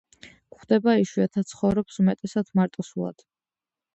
[0.53, 3.23] გვხვდება იშვიათად, ცხოვრობს უმეტესად მარტოსულად.